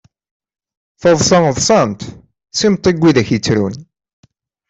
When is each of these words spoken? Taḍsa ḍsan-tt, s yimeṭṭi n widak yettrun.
Taḍsa 1.01 1.37
ḍsan-tt, 1.57 2.01
s 2.57 2.59
yimeṭṭi 2.65 2.91
n 2.93 2.97
widak 3.01 3.29
yettrun. 3.31 3.75